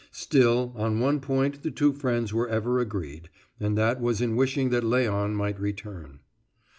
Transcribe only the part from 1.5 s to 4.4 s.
the two friends were ever agreed, and that was in